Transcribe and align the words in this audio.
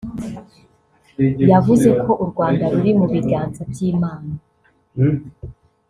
yavuze 1.51 1.89
ko 2.03 2.11
u 2.23 2.25
Rwanda 2.31 2.63
ruri 2.73 2.91
mu 2.99 3.05
biganza 3.13 3.61
by’Imana 3.71 4.31